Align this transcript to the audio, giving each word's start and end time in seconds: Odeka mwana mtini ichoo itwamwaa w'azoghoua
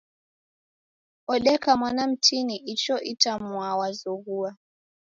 Odeka 1.33 1.71
mwana 1.79 2.03
mtini 2.11 2.55
ichoo 2.73 3.01
itwamwaa 3.11 3.77
w'azoghoua 3.79 4.51